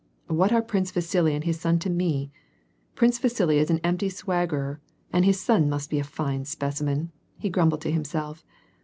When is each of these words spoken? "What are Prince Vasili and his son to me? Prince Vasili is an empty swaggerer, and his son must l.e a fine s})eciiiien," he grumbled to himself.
"What 0.27 0.51
are 0.51 0.63
Prince 0.63 0.89
Vasili 0.89 1.35
and 1.35 1.43
his 1.43 1.59
son 1.59 1.77
to 1.77 1.87
me? 1.87 2.31
Prince 2.95 3.19
Vasili 3.19 3.59
is 3.59 3.69
an 3.69 3.77
empty 3.83 4.09
swaggerer, 4.09 4.79
and 5.13 5.25
his 5.25 5.39
son 5.39 5.69
must 5.69 5.93
l.e 5.93 5.99
a 5.99 6.03
fine 6.03 6.43
s})eciiiien," 6.43 7.09
he 7.37 7.51
grumbled 7.51 7.81
to 7.81 7.91
himself. 7.91 8.43